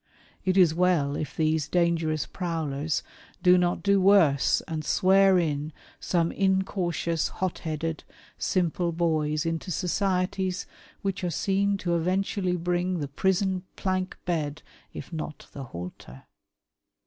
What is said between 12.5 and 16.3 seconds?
brinsf the prison plank bed if not the halter.